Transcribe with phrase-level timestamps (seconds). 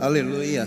[0.00, 0.66] Aleluia.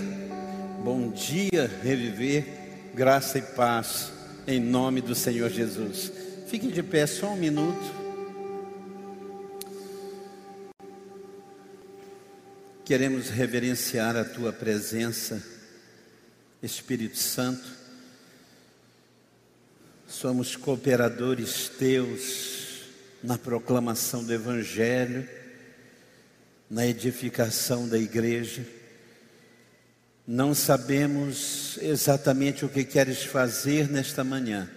[0.83, 2.45] Bom dia, reviver,
[2.93, 4.11] graça e paz,
[4.45, 6.11] em nome do Senhor Jesus.
[6.45, 7.83] Fique de pé só um minuto.
[12.85, 15.41] Queremos reverenciar a tua presença,
[16.61, 17.67] Espírito Santo.
[20.07, 22.83] Somos cooperadores teus
[23.23, 25.27] na proclamação do Evangelho,
[26.69, 28.82] na edificação da igreja
[30.25, 34.69] não sabemos exatamente o que queres fazer nesta manhã,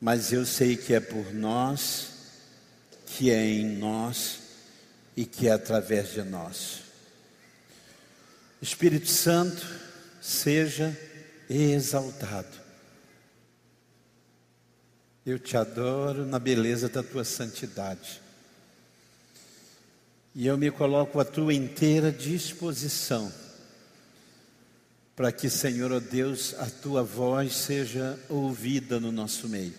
[0.00, 2.08] mas eu sei que é por nós,
[3.06, 4.40] que é em nós
[5.14, 6.80] e que é através de nós.
[8.62, 9.66] Espírito Santo,
[10.20, 10.96] seja
[11.50, 12.62] exaltado.
[15.24, 18.20] Eu te adoro na beleza da tua santidade.
[20.34, 23.32] E eu me coloco à tua inteira disposição
[25.22, 29.72] para que, Senhor, ó oh Deus, a tua voz seja ouvida no nosso meio.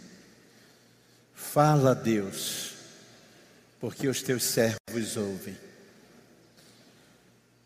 [1.36, 2.72] Fala, Deus,
[3.78, 5.58] porque os teus servos ouvem.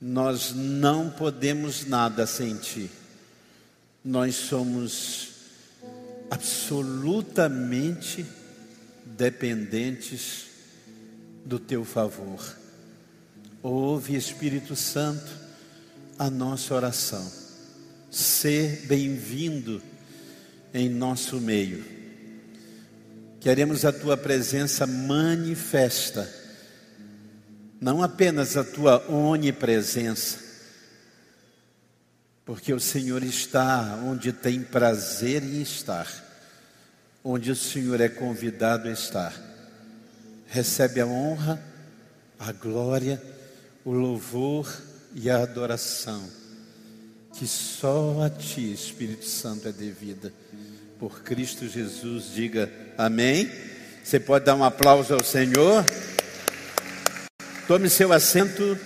[0.01, 2.89] Nós não podemos nada sem ti.
[4.03, 5.33] Nós somos
[6.31, 8.25] absolutamente
[9.05, 10.47] dependentes
[11.45, 12.43] do teu favor.
[13.61, 15.31] Ouve, Espírito Santo,
[16.17, 17.45] a nossa oração
[18.09, 19.81] ser bem-vindo
[20.73, 21.83] em nosso meio.
[23.39, 26.29] Queremos a tua presença manifesta,
[27.79, 30.39] não apenas a tua onipresença,
[32.45, 36.07] porque o Senhor está onde tem prazer em estar,
[37.23, 39.33] onde o Senhor é convidado a estar.
[40.47, 41.61] Recebe a honra,
[42.39, 43.21] a glória,
[43.83, 44.81] o louvor
[45.13, 46.36] e a adoração
[47.37, 50.33] que só a Ti, Espírito Santo, é devida.
[50.99, 52.67] Por Cristo Jesus, diga
[52.97, 53.51] amém.
[54.03, 55.85] Você pode dar um aplauso ao Senhor.
[57.67, 58.77] Tome seu assento.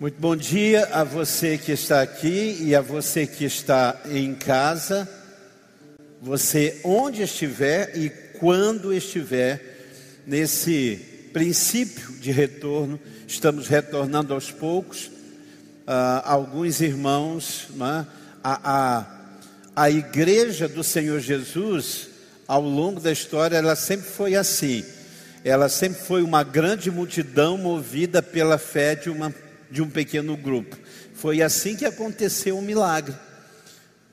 [0.00, 5.08] Muito bom dia a você que está aqui e a você que está em casa.
[6.20, 8.10] Você onde estiver e
[8.40, 10.96] quando estiver nesse
[11.32, 12.98] princípio de retorno,
[13.28, 15.13] estamos retornando aos poucos
[15.86, 18.06] uh, alguns irmãos, né?
[18.42, 19.06] a, a,
[19.76, 22.08] a igreja do Senhor Jesus,
[22.46, 24.84] ao longo da história, ela sempre foi assim.
[25.44, 29.34] Ela sempre foi uma grande multidão movida pela fé de, uma,
[29.70, 30.76] de um pequeno grupo.
[31.14, 33.14] Foi assim que aconteceu o milagre.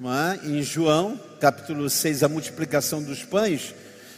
[0.03, 0.47] É?
[0.47, 3.75] Em João, capítulo 6, a multiplicação dos pães,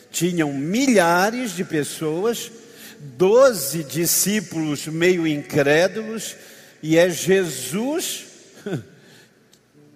[0.09, 2.51] tinham milhares de pessoas,
[3.17, 6.35] doze discípulos meio incrédulos,
[6.83, 8.25] e é Jesus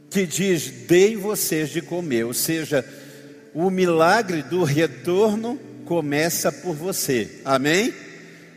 [0.09, 2.23] que diz: Dei vocês de comer.
[2.23, 2.85] Ou seja,
[3.53, 7.41] o milagre do retorno começa por você.
[7.43, 7.93] Amém?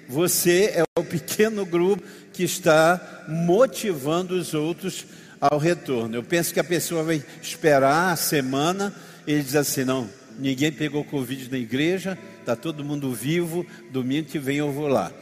[0.09, 5.07] Você é o pequeno grupo que está motivando os outros
[5.41, 6.15] ao retorno.
[6.15, 8.95] Eu penso que a pessoa vai esperar a semana
[9.27, 10.09] e diz assim: não,
[10.39, 15.13] ninguém pegou Covid na igreja, está todo mundo vivo, domingo que vem eu vou lá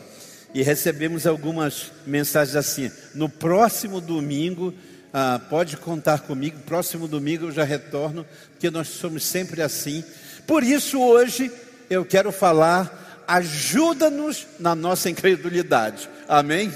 [0.55, 4.75] e recebemos algumas mensagens assim: no próximo domingo,
[5.13, 10.05] ah, pode contar comigo, próximo domingo eu já retorno, porque nós somos sempre assim.
[10.47, 11.51] Por isso, hoje,
[11.91, 16.73] eu quero falar: ajuda-nos na nossa incredulidade, amém?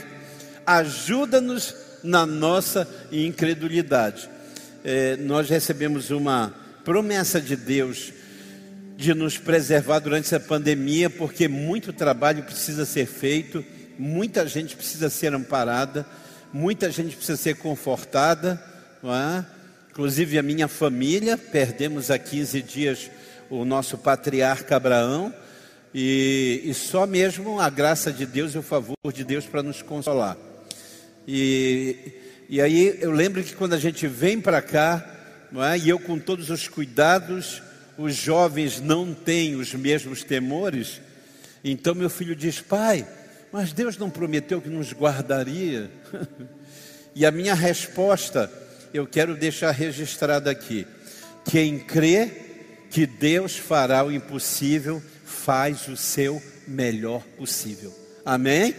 [0.67, 4.29] Ajuda-nos na nossa incredulidade.
[4.85, 6.53] É, nós recebemos uma
[6.85, 8.13] promessa de Deus
[8.97, 13.65] de nos preservar durante essa pandemia, porque muito trabalho precisa ser feito,
[13.99, 16.07] muita gente precisa ser amparada,
[16.53, 18.63] muita gente precisa ser confortada,
[19.05, 19.45] é?
[19.91, 21.37] inclusive a minha família.
[21.37, 23.11] Perdemos há 15 dias
[23.51, 25.33] o nosso patriarca Abraão,
[25.95, 29.83] e, e só mesmo a graça de Deus e o favor de Deus para nos
[29.83, 30.39] consolar.
[31.29, 31.97] E,
[32.49, 35.05] e aí eu lembro que quando a gente vem para cá,
[35.71, 35.79] é?
[35.79, 37.63] e eu com todos os cuidados,
[37.97, 41.01] os jovens não têm os mesmos temores,
[41.63, 43.07] então meu filho diz: Pai,
[43.53, 45.91] mas Deus não prometeu que nos guardaria?
[47.15, 48.51] e a minha resposta,
[48.93, 50.87] eu quero deixar registrada aqui:
[51.45, 52.31] quem crê
[52.91, 57.95] que Deus fará o impossível, faz o seu melhor possível.
[58.25, 58.75] Amém?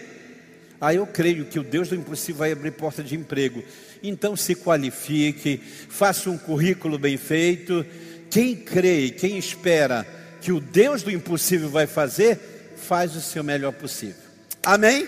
[0.80, 3.64] Ah, eu creio que o Deus do impossível vai abrir porta de emprego.
[4.02, 5.58] Então se qualifique,
[5.88, 7.86] faça um currículo bem feito
[8.34, 10.08] quem crê e quem espera
[10.42, 14.24] que o Deus do impossível vai fazer, faz o seu melhor possível.
[14.66, 15.08] Amém?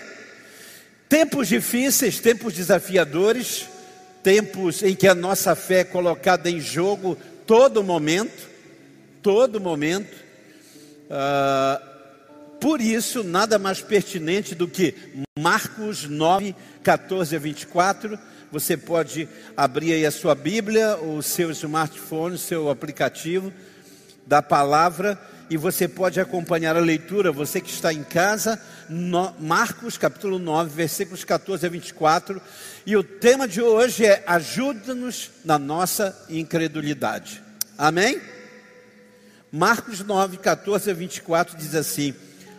[1.08, 3.66] Tempos difíceis, tempos desafiadores,
[4.22, 8.48] tempos em que a nossa fé é colocada em jogo todo momento,
[9.20, 10.16] todo momento.
[11.10, 11.82] Ah,
[12.66, 14.92] por isso, nada mais pertinente do que
[15.38, 16.52] Marcos 9,
[16.82, 18.18] 14 a 24.
[18.50, 23.52] Você pode abrir aí a sua Bíblia, o seu smartphone, o seu aplicativo
[24.26, 25.16] da palavra
[25.48, 30.68] e você pode acompanhar a leitura, você que está em casa, no, Marcos capítulo 9,
[30.68, 32.42] versículos 14 a 24.
[32.84, 37.40] E o tema de hoje é: ajuda-nos na nossa incredulidade.
[37.78, 38.20] Amém?
[39.52, 42.12] Marcos 9, 14 a 24 diz assim: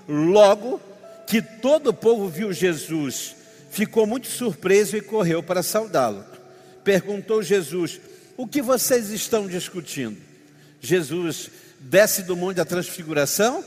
[0.07, 0.79] Logo
[1.27, 3.35] que todo o povo viu Jesus,
[3.69, 6.25] ficou muito surpreso e correu para saudá-lo.
[6.83, 7.99] Perguntou Jesus:
[8.37, 10.17] O que vocês estão discutindo?
[10.79, 11.49] Jesus
[11.79, 13.63] desce do monte da transfiguração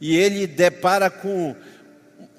[0.00, 1.54] e ele depara com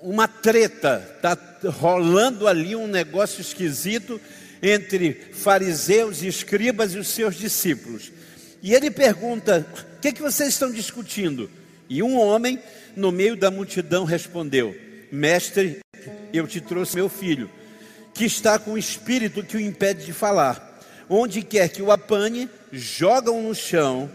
[0.01, 1.38] uma treta, está
[1.69, 4.19] rolando ali um negócio esquisito
[4.62, 8.12] entre fariseus escribas e os seus discípulos.
[8.62, 9.65] E ele pergunta:
[9.98, 11.50] O que, é que vocês estão discutindo?
[11.89, 12.59] E um homem,
[12.98, 14.76] no meio da multidão, respondeu:
[15.12, 15.80] Mestre,
[16.34, 17.50] eu te trouxe meu filho,
[18.14, 20.66] que está com o espírito que o impede de falar.
[21.10, 24.10] Onde quer que o apanhe, jogam no chão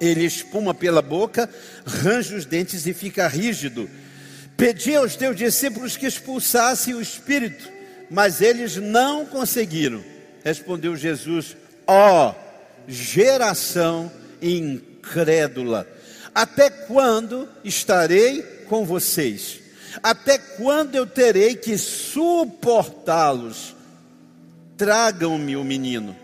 [0.00, 1.48] ele espuma pela boca,
[1.84, 3.88] range os dentes e fica rígido.
[4.56, 7.68] Pedi aos teus discípulos que expulsassem o espírito,
[8.10, 10.02] mas eles não conseguiram.
[10.42, 11.54] Respondeu Jesus:
[11.86, 12.34] Ó oh,
[12.88, 14.10] geração
[14.40, 15.86] incrédula,
[16.34, 19.60] até quando estarei com vocês?
[20.02, 23.74] Até quando eu terei que suportá-los?
[24.76, 26.16] Tragam-me o menino.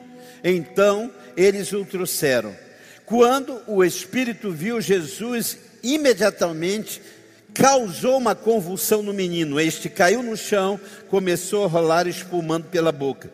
[0.42, 2.56] Então eles o trouxeram.
[3.04, 7.00] Quando o espírito viu Jesus, imediatamente
[7.52, 9.60] causou uma convulsão no menino.
[9.60, 10.78] Este caiu no chão,
[11.08, 13.30] começou a rolar, espumando pela boca.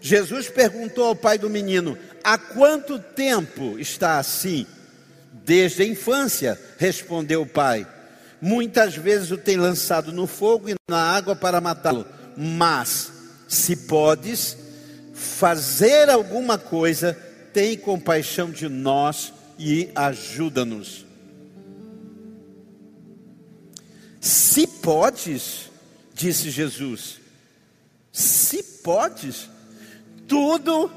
[0.00, 4.66] Jesus perguntou ao pai do menino: Há quanto tempo está assim?
[5.44, 7.86] Desde a infância, respondeu o pai.
[8.40, 12.06] Muitas vezes o tem lançado no fogo e na água para matá-lo.
[12.36, 13.12] Mas,
[13.48, 14.56] se podes
[15.14, 17.16] fazer alguma coisa,
[17.52, 21.04] tem compaixão de nós e ajuda-nos.
[24.20, 25.70] Se podes,
[26.14, 27.18] disse Jesus,
[28.12, 29.48] se podes,
[30.26, 30.90] tudo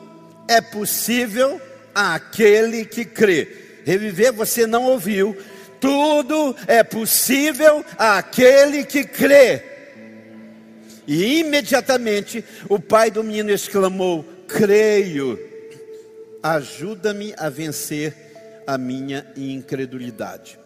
[0.47, 1.61] é possível
[1.93, 3.60] àquele que crê.
[3.85, 5.35] Reviver você não ouviu.
[5.79, 9.63] Tudo é possível àquele que crê.
[11.07, 15.39] E imediatamente o pai do menino exclamou: Creio
[16.41, 20.59] ajuda-me a vencer a minha incredulidade.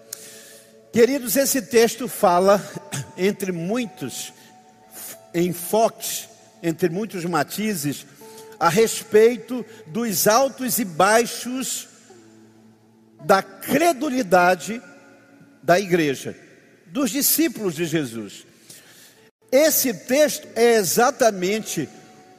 [0.91, 2.63] Queridos, esse texto fala,
[3.17, 4.33] entre muitos
[5.33, 6.29] enfoques,
[6.63, 8.05] entre muitos matizes,
[8.57, 11.89] a respeito dos altos e baixos
[13.25, 14.79] da credulidade
[15.63, 16.35] da igreja,
[16.85, 18.45] dos discípulos de Jesus.
[19.51, 21.89] Esse texto é exatamente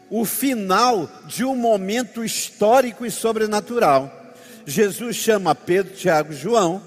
[0.09, 4.35] o final de um momento histórico e sobrenatural.
[4.65, 6.81] Jesus chama Pedro, Tiago e João,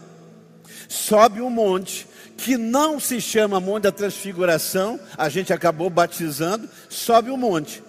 [0.88, 2.08] sobe um monte
[2.38, 7.84] que não se chama Monte da Transfiguração, a gente acabou batizando, sobe o um monte.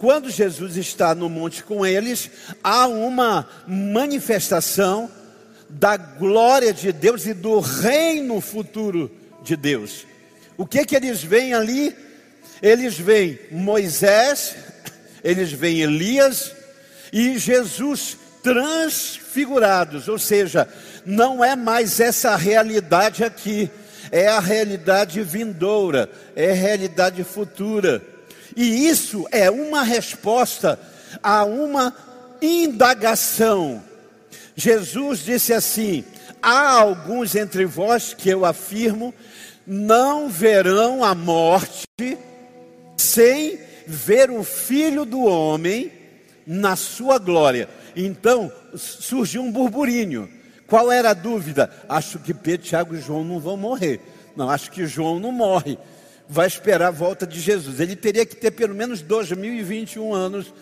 [0.00, 2.28] Quando Jesus está no monte com eles,
[2.64, 5.08] há uma manifestação
[5.72, 9.10] da glória de Deus e do reino futuro
[9.42, 10.06] de Deus.
[10.56, 11.96] O que que eles veem ali?
[12.60, 14.54] Eles veem Moisés,
[15.24, 16.52] eles veem Elias
[17.12, 20.68] e Jesus transfigurados, ou seja,
[21.06, 23.70] não é mais essa realidade aqui,
[24.10, 28.02] é a realidade vindoura, é a realidade futura.
[28.54, 30.78] E isso é uma resposta
[31.22, 31.94] a uma
[32.42, 33.82] indagação.
[34.62, 36.04] Jesus disse assim:
[36.40, 39.12] há alguns entre vós que eu afirmo
[39.66, 41.84] não verão a morte
[42.96, 45.90] sem ver o filho do homem
[46.46, 47.68] na sua glória.
[47.96, 50.28] Então surgiu um burburinho.
[50.68, 51.68] Qual era a dúvida?
[51.88, 54.00] Acho que Pedro, Tiago e João não vão morrer.
[54.36, 55.76] Não, acho que João não morre.
[56.28, 57.80] Vai esperar a volta de Jesus.
[57.80, 60.54] Ele teria que ter pelo menos 2021 anos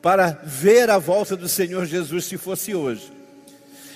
[0.00, 3.21] para ver a volta do Senhor Jesus se fosse hoje.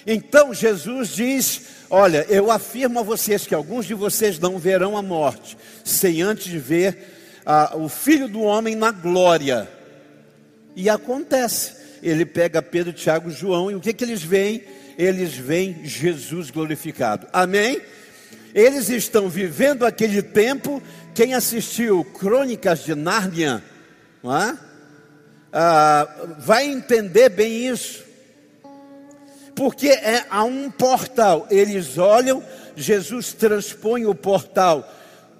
[0.07, 5.03] Então Jesus diz: Olha, eu afirmo a vocês que alguns de vocês não verão a
[5.03, 9.69] morte, sem antes ver ah, o filho do homem na glória.
[10.77, 11.75] E acontece.
[12.03, 14.63] Ele pega Pedro, Tiago, João, e o que, que eles veem?
[14.97, 17.27] Eles veem Jesus glorificado.
[17.33, 17.81] Amém?
[18.55, 20.83] Eles estão vivendo aquele tempo.
[21.15, 23.63] Quem assistiu Crônicas de Nárnia,
[24.25, 24.57] é?
[25.53, 26.09] ah,
[26.39, 28.06] vai entender bem isso.
[29.57, 32.45] Porque é a um portal, eles olham,
[32.77, 34.87] Jesus transpõe o portal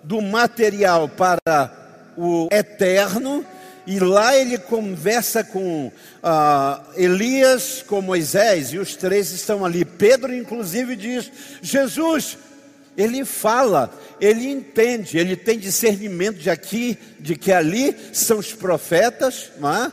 [0.03, 1.71] do material para
[2.17, 3.45] o eterno,
[3.87, 9.85] e lá ele conversa com uh, Elias, com Moisés, e os três estão ali.
[9.85, 11.31] Pedro, inclusive, diz:
[11.61, 12.39] Jesus,
[12.97, 19.51] ele fala, ele entende, ele tem discernimento de aqui, de que ali são os profetas,
[19.63, 19.93] é?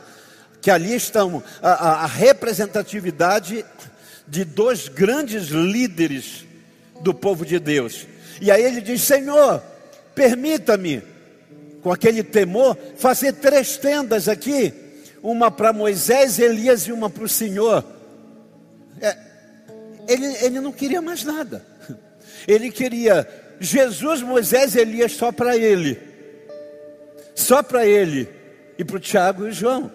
[0.62, 3.64] que ali estão a, a representatividade
[4.26, 6.44] de dois grandes líderes
[7.00, 8.06] do povo de Deus.
[8.40, 9.62] E aí ele diz: Senhor,
[10.14, 11.02] permita-me,
[11.82, 14.72] com aquele temor, fazer três tendas aqui:
[15.22, 17.84] uma para Moisés, Elias e uma para o Senhor.
[19.00, 19.16] É,
[20.08, 21.64] ele, ele não queria mais nada.
[22.46, 23.26] Ele queria
[23.58, 25.98] Jesus, Moisés e Elias só para ele.
[27.34, 28.28] Só para ele.
[28.78, 29.90] E para o Tiago e João.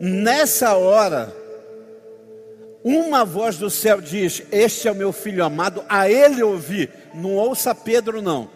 [0.00, 1.32] Nessa hora,
[2.84, 6.90] uma voz do céu diz: Este é o meu filho amado, a ele ouvi.
[7.14, 8.50] Não ouça Pedro, não.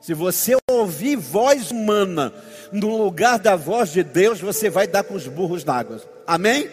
[0.00, 2.32] Se você ouvir voz humana
[2.72, 6.02] no lugar da voz de Deus, você vai dar com os burros na água.
[6.26, 6.68] Amém?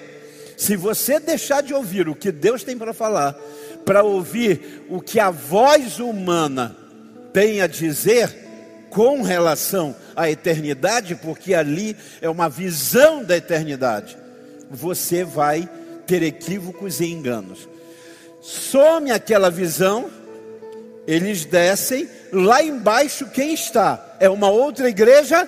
[0.58, 3.36] Se você deixar de ouvir o que Deus tem para falar,
[3.86, 6.76] para ouvir o que a voz humana
[7.32, 8.34] tem a dizer
[8.90, 14.16] com relação à eternidade, porque ali é uma visão da eternidade,
[14.70, 15.68] você vai
[16.06, 17.68] ter equívocos e enganos.
[18.42, 20.10] Some aquela visão,
[21.08, 24.18] eles descem, lá embaixo quem está?
[24.20, 25.48] É uma outra igreja?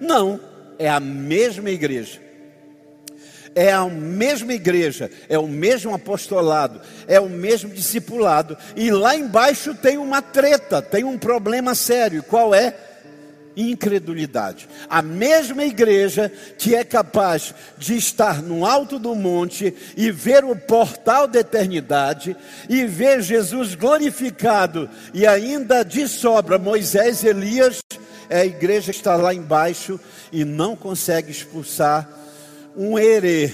[0.00, 0.40] Não,
[0.78, 2.26] é a mesma igreja
[3.56, 6.78] é a mesma igreja, é o mesmo apostolado,
[7.08, 12.22] é o mesmo discipulado, e lá embaixo tem uma treta, tem um problema sério.
[12.22, 12.76] Qual é?
[13.56, 14.68] Incredulidade.
[14.88, 20.54] A mesma igreja que é capaz de estar no alto do monte e ver o
[20.54, 22.36] portal da eternidade
[22.68, 27.80] e ver Jesus glorificado e ainda de sobra Moisés e Elias,
[28.28, 29.98] é a igreja que está lá embaixo
[30.32, 32.08] e não consegue expulsar
[32.76, 33.48] um herê.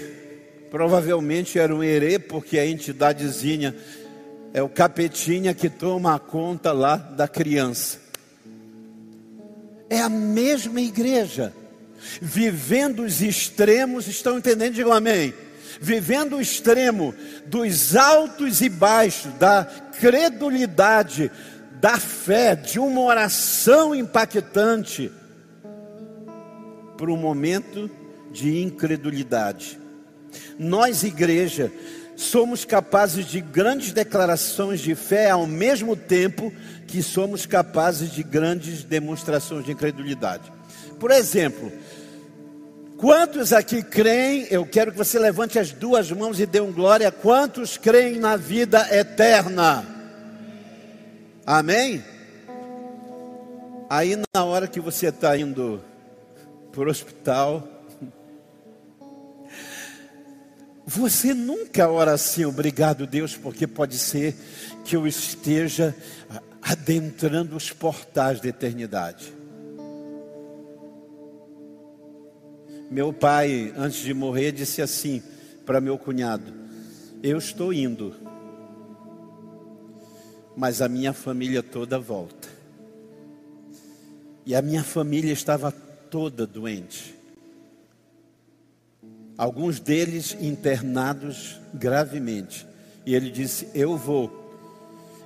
[0.71, 3.77] Provavelmente era um herê, porque a entidadezinha
[4.55, 8.02] é o capetinha que toma a conta lá da criança.
[9.93, 11.53] É a mesma igreja,
[12.19, 14.73] vivendo os extremos, estão entendendo?
[14.73, 15.35] Digam amém.
[15.83, 19.67] Vivendo o extremo dos altos e baixos, da
[20.01, 21.31] credulidade,
[21.79, 25.13] da fé, de uma oração impactante,
[26.97, 27.91] para um momento
[28.33, 29.79] de incredulidade.
[30.59, 31.71] Nós, igreja,
[32.23, 36.53] somos capazes de grandes declarações de fé ao mesmo tempo
[36.87, 40.53] que somos capazes de grandes demonstrações de incredulidade.
[40.99, 41.73] Por exemplo,
[42.97, 44.47] quantos aqui creem?
[44.51, 47.11] Eu quero que você levante as duas mãos e dê um glória.
[47.11, 49.85] Quantos creem na vida eterna?
[51.45, 52.05] Amém?
[53.91, 55.83] Aí, na hora que você está indo
[56.71, 57.69] para o hospital,
[60.85, 64.35] Você nunca ora assim, obrigado Deus, porque pode ser
[64.85, 65.95] que eu esteja
[66.61, 69.33] adentrando os portais da eternidade.
[72.91, 75.23] Meu pai, antes de morrer, disse assim
[75.65, 76.53] para meu cunhado:
[77.23, 78.15] Eu estou indo,
[80.57, 82.49] mas a minha família toda volta.
[84.45, 87.22] E a minha família estava toda doente
[89.37, 92.67] alguns deles internados gravemente.
[93.05, 94.31] E ele disse: Eu vou,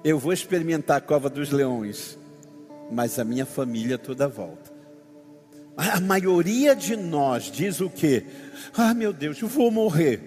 [0.04, 2.18] eu vou experimentar a cova dos leões,
[2.90, 4.74] mas a minha família toda volta.
[5.76, 8.24] A maioria de nós diz o que?
[8.74, 10.20] Ah, meu Deus, eu vou morrer.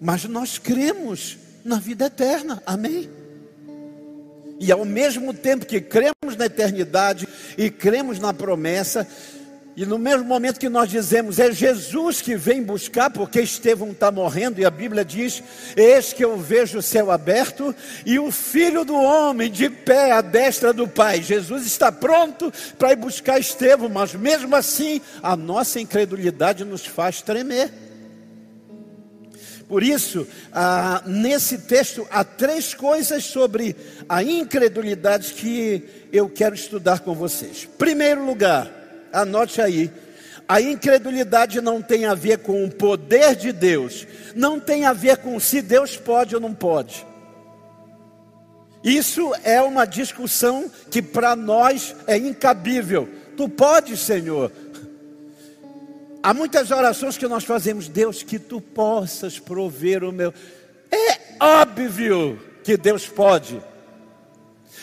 [0.00, 3.08] Mas nós cremos na vida eterna, amém?
[4.60, 9.06] E ao mesmo tempo que cremos na eternidade e cremos na promessa,
[9.76, 14.08] e no mesmo momento que nós dizemos, é Jesus que vem buscar, porque Estevão está
[14.08, 15.42] morrendo, e a Bíblia diz:
[15.76, 17.74] Eis que eu vejo o céu aberto
[18.06, 21.22] e o filho do homem de pé à destra do Pai.
[21.22, 27.20] Jesus está pronto para ir buscar Estevão, mas mesmo assim, a nossa incredulidade nos faz
[27.20, 27.72] tremer.
[29.66, 33.74] Por isso, ah, nesse texto, há três coisas sobre
[34.08, 37.68] a incredulidade que eu quero estudar com vocês.
[37.76, 38.83] Primeiro lugar,
[39.14, 39.90] anote aí.
[40.46, 45.18] A incredulidade não tem a ver com o poder de Deus, não tem a ver
[45.18, 47.06] com se Deus pode ou não pode.
[48.82, 53.08] Isso é uma discussão que para nós é incabível.
[53.34, 54.52] Tu podes, Senhor.
[56.22, 60.34] Há muitas orações que nós fazemos, Deus, que tu possas prover o meu.
[60.90, 63.62] É óbvio que Deus pode.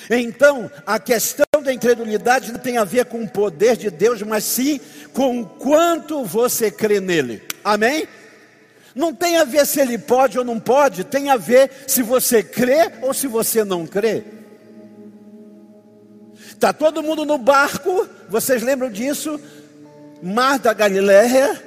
[0.09, 4.43] Então, a questão da incredulidade não tem a ver com o poder de Deus, mas
[4.43, 4.79] sim
[5.13, 7.41] com quanto você crê nele.
[7.63, 8.07] Amém?
[8.93, 12.43] Não tem a ver se ele pode ou não pode, tem a ver se você
[12.43, 14.23] crê ou se você não crê.
[16.49, 19.39] Está todo mundo no barco, vocês lembram disso?
[20.21, 21.59] Mar da Galiléia,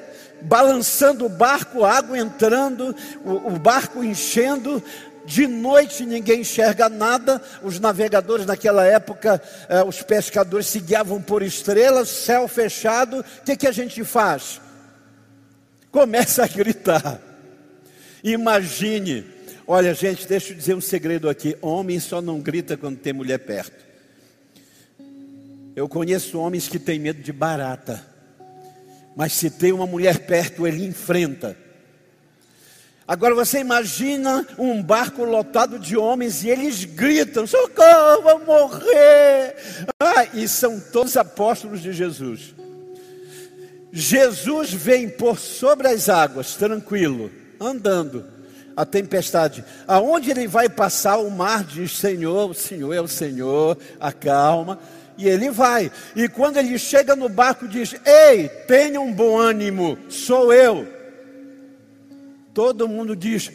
[0.42, 4.82] balançando o barco, água entrando, o, o barco enchendo,
[5.24, 7.40] de noite ninguém enxerga nada.
[7.62, 13.20] Os navegadores naquela época, eh, os pescadores se guiavam por estrelas, céu fechado.
[13.20, 14.60] O que, que a gente faz?
[15.90, 17.20] Começa a gritar.
[18.22, 19.24] Imagine.
[19.66, 23.38] Olha, gente, deixa eu dizer um segredo aqui: homem só não grita quando tem mulher
[23.38, 23.84] perto.
[25.74, 28.04] Eu conheço homens que têm medo de barata,
[29.16, 31.63] mas se tem uma mulher perto, ele enfrenta.
[33.06, 39.54] Agora você imagina um barco lotado de homens e eles gritam: socorro, vou morrer.
[40.00, 42.54] Ah, e são todos apóstolos de Jesus.
[43.92, 47.30] Jesus vem por sobre as águas, tranquilo,
[47.60, 48.24] andando.
[48.76, 53.78] A tempestade, aonde ele vai passar, o mar diz: Senhor, o Senhor é o Senhor,
[54.00, 54.78] acalma.
[55.16, 55.92] E ele vai.
[56.16, 60.93] E quando ele chega no barco, diz: Ei, tenha um bom ânimo, sou eu.
[62.54, 63.50] Todo mundo diz,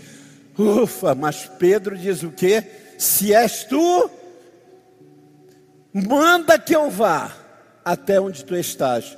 [0.58, 2.62] ufa, mas Pedro diz o quê?
[2.98, 4.12] Se és tu,
[5.94, 7.34] manda que eu vá
[7.84, 9.18] até onde tu estás.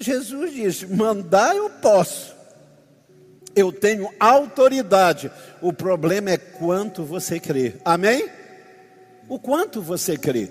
[0.00, 2.34] Jesus diz: mandar eu posso,
[3.54, 5.30] eu tenho autoridade.
[5.62, 8.28] O problema é quanto você crê, amém?
[9.28, 10.50] O quanto você crê,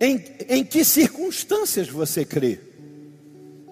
[0.00, 2.71] em, em que circunstâncias você crê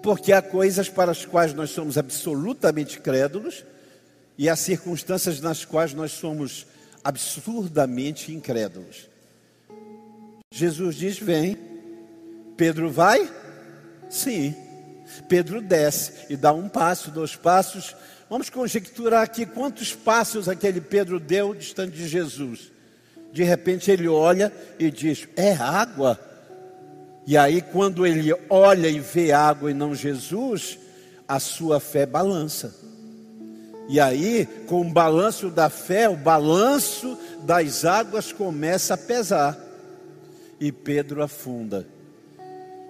[0.01, 3.63] porque há coisas para as quais nós somos absolutamente crédulos
[4.37, 6.65] e há circunstâncias nas quais nós somos
[7.03, 9.09] absurdamente incrédulos.
[10.51, 11.57] Jesus diz: Vem.
[12.57, 13.29] Pedro vai?
[14.09, 14.55] Sim.
[15.27, 17.95] Pedro desce e dá um passo, dois passos.
[18.29, 22.71] Vamos conjecturar aqui quantos passos aquele Pedro deu distante de Jesus.
[23.31, 26.19] De repente ele olha e diz: É água.
[27.25, 30.79] E aí, quando ele olha e vê água e não Jesus,
[31.27, 32.75] a sua fé balança.
[33.87, 39.57] E aí, com o balanço da fé, o balanço das águas começa a pesar.
[40.59, 41.87] E Pedro afunda.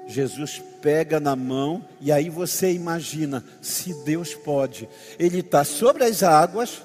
[0.08, 6.24] Jesus pega na mão, e aí você imagina: se Deus pode, Ele está sobre as
[6.24, 6.82] águas,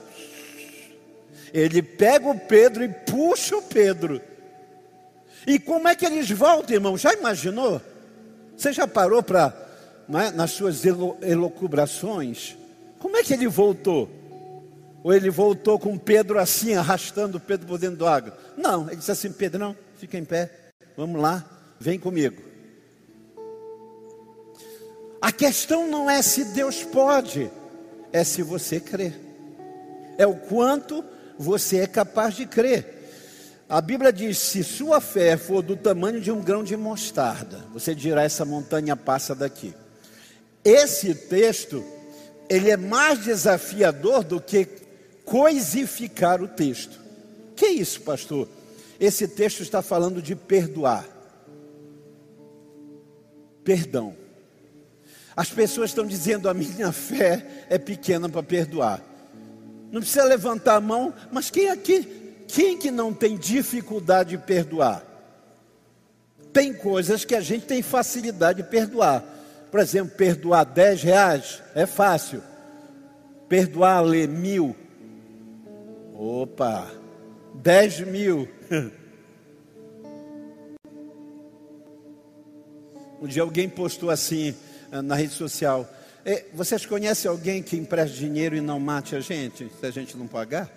[1.52, 4.20] ele pega o Pedro e puxa o Pedro
[5.46, 6.98] e como é que eles voltam, irmão?
[6.98, 7.80] Já imaginou?
[8.56, 9.54] Você já parou para,
[10.08, 10.82] é, nas suas
[11.22, 12.56] elocubrações?
[12.98, 14.10] Como é que ele voltou?
[15.04, 18.36] Ou ele voltou com Pedro assim, arrastando Pedro por dentro da água?
[18.56, 20.50] Não, ele disse assim: Pedrão, fica em pé,
[20.96, 21.44] vamos lá,
[21.78, 22.42] vem comigo.
[25.20, 27.50] A questão não é se Deus pode,
[28.12, 29.12] é se você crê,
[30.18, 31.04] é o quanto
[31.38, 32.95] você é capaz de crer.
[33.68, 37.94] A Bíblia diz: se sua fé for do tamanho de um grão de mostarda, você
[37.94, 39.74] dirá: essa montanha passa daqui.
[40.64, 41.84] Esse texto,
[42.48, 44.68] ele é mais desafiador do que
[45.24, 47.00] coisificar o texto.
[47.56, 48.48] Que isso, pastor?
[49.00, 51.06] Esse texto está falando de perdoar.
[53.64, 54.14] Perdão.
[55.36, 59.02] As pessoas estão dizendo: a minha fé é pequena para perdoar.
[59.90, 62.15] Não precisa levantar a mão, mas quem aqui
[62.48, 65.04] quem que não tem dificuldade de perdoar?
[66.52, 69.22] Tem coisas que a gente tem facilidade de perdoar.
[69.70, 72.42] Por exemplo, perdoar 10 reais é fácil.
[73.48, 74.74] Perdoar ler mil.
[76.14, 76.90] Opa,
[77.54, 78.48] 10 mil.
[83.18, 84.54] Um dia alguém postou assim
[84.92, 85.88] eh, na rede social:
[86.52, 90.26] Vocês conhecem alguém que empresta dinheiro e não mate a gente, se a gente não
[90.26, 90.70] pagar?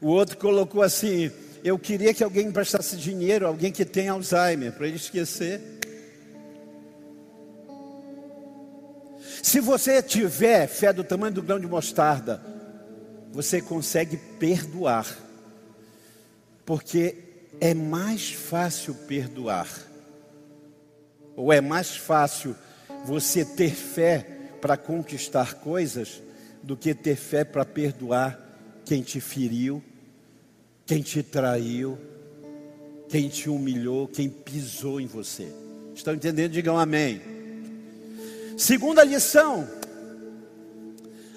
[0.00, 1.30] O outro colocou assim:
[1.64, 5.60] Eu queria que alguém emprestasse dinheiro, alguém que tem Alzheimer, para ele esquecer.
[9.42, 12.42] Se você tiver fé do tamanho do grão de mostarda,
[13.32, 15.06] você consegue perdoar,
[16.64, 17.16] porque
[17.60, 19.68] é mais fácil perdoar,
[21.36, 22.54] ou é mais fácil
[23.04, 24.26] você ter fé
[24.60, 26.20] para conquistar coisas
[26.62, 28.47] do que ter fé para perdoar
[28.88, 29.84] quem te feriu,
[30.86, 31.98] quem te traiu,
[33.10, 35.46] quem te humilhou, quem pisou em você.
[35.94, 36.52] Estão entendendo?
[36.52, 37.20] Digam amém.
[38.56, 39.68] Segunda lição: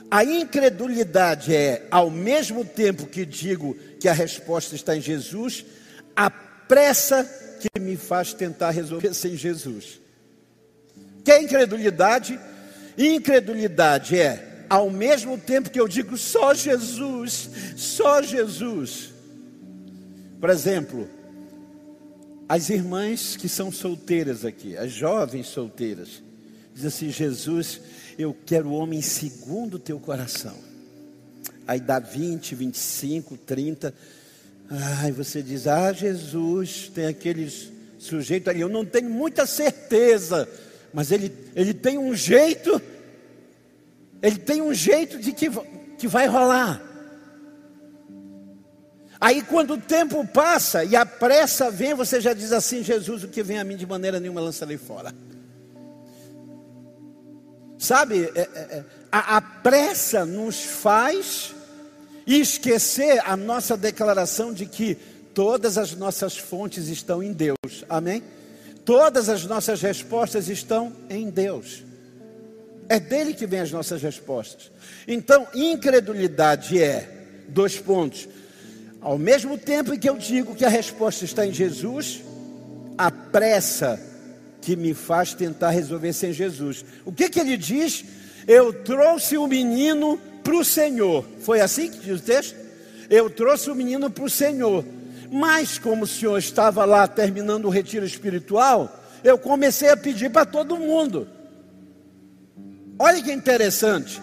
[0.09, 5.65] a incredulidade é, ao mesmo tempo que digo que a resposta está em Jesus,
[6.15, 9.99] a pressa que me faz tentar resolver sem Jesus.
[11.25, 12.39] Que é incredulidade?
[12.97, 19.09] Incredulidade é, ao mesmo tempo que eu digo só Jesus, só Jesus.
[20.39, 21.09] Por exemplo,
[22.47, 26.23] as irmãs que são solteiras aqui, as jovens solteiras,
[26.73, 27.81] dizem assim: Jesus,
[28.17, 30.55] eu quero homem segundo o teu coração.
[31.67, 33.93] Aí dá 20, 25, 30.
[34.69, 38.61] Ai, você diz: Ah, Jesus, tem aqueles sujeito ali.
[38.61, 40.47] Eu não tenho muita certeza,
[40.93, 42.81] mas ele, ele tem um jeito,
[44.21, 45.49] ele tem um jeito de que,
[45.97, 46.81] que vai rolar.
[49.19, 53.27] Aí quando o tempo passa e a pressa vem, você já diz assim: Jesus, o
[53.27, 55.13] que vem a mim de maneira nenhuma lançarei fora.
[57.77, 61.53] Sabe, é, é, é, a, a pressa nos faz
[62.27, 64.95] esquecer a nossa declaração de que
[65.33, 67.83] todas as nossas fontes estão em Deus.
[67.89, 68.23] Amém?
[68.85, 71.83] Todas as nossas respostas estão em Deus.
[72.91, 74.69] É dele que vem as nossas respostas.
[75.07, 77.09] Então, incredulidade é
[77.47, 78.27] dois pontos
[79.01, 82.21] ao mesmo tempo em que eu digo que a resposta está em Jesus,
[82.97, 83.99] a pressa
[84.61, 86.85] que me faz tentar resolver sem Jesus.
[87.03, 88.05] O que, que ele diz?
[88.45, 91.25] Eu trouxe o menino para o Senhor.
[91.39, 92.55] Foi assim que diz o texto?
[93.09, 94.85] Eu trouxe o menino para o Senhor.
[95.31, 100.45] Mas, como o Senhor estava lá terminando o retiro espiritual, eu comecei a pedir para
[100.45, 101.27] todo mundo.
[103.01, 104.21] Olha que interessante.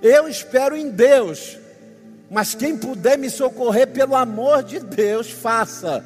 [0.00, 1.58] Eu espero em Deus
[2.34, 6.04] mas quem puder me socorrer, pelo amor de Deus, faça.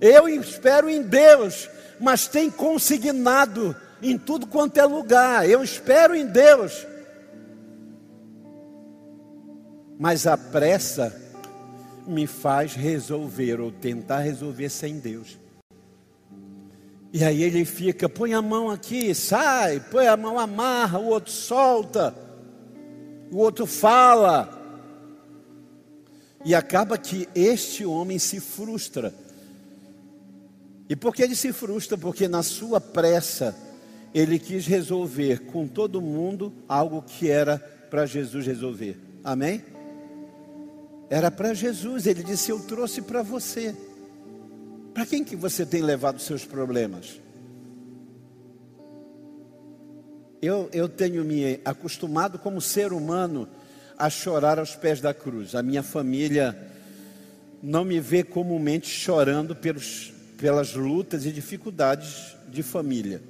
[0.00, 1.68] Eu espero em Deus,
[2.00, 5.46] mas tem consignado em tudo quanto é lugar.
[5.46, 6.86] Eu espero em Deus.
[9.98, 11.14] Mas a pressa
[12.06, 15.38] me faz resolver ou tentar resolver sem Deus.
[17.12, 21.32] E aí ele fica, põe a mão aqui, sai, põe a mão, amarra, o outro
[21.32, 22.14] solta,
[23.32, 24.56] o outro fala.
[26.44, 29.12] E acaba que este homem se frustra.
[30.88, 31.98] E por que ele se frustra?
[31.98, 33.56] Porque na sua pressa,
[34.14, 37.58] ele quis resolver com todo mundo algo que era
[37.90, 38.98] para Jesus resolver.
[39.22, 39.64] Amém?
[41.08, 43.74] Era para Jesus, ele disse: Eu trouxe para você.
[44.92, 47.20] Para quem que você tem levado seus problemas?
[50.42, 53.48] Eu, eu tenho me acostumado como ser humano
[53.98, 55.54] a chorar aos pés da cruz.
[55.54, 56.56] A minha família
[57.62, 63.22] não me vê comumente chorando pelos, pelas lutas e dificuldades de família.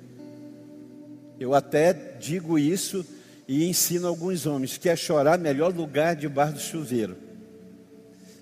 [1.38, 3.04] Eu até digo isso
[3.48, 7.16] e ensino alguns homens: que é chorar, melhor lugar debaixo do chuveiro.